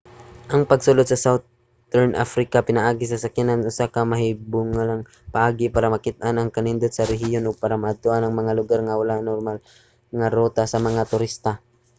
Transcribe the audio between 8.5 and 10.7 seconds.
lugar nga wala sa normal nga ruta